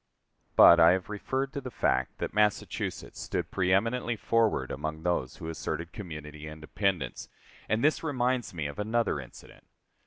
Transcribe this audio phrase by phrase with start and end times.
[0.55, 5.47] But I have referred to the fact that Massachusetts stood preëminently forward among those who
[5.47, 7.29] asserted community independence:
[7.69, 9.67] and this reminds me of another incident.